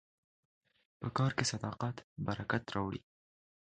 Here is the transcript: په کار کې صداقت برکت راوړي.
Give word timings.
په 0.99 1.07
کار 1.17 1.31
کې 1.37 1.45
صداقت 1.51 1.95
برکت 2.25 2.63
راوړي. 2.73 3.01